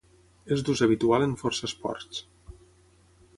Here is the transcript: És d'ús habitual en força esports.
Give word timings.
És 0.55 0.63
d'ús 0.69 0.81
habitual 0.85 1.25
en 1.25 1.35
força 1.43 1.69
esports. 1.69 2.23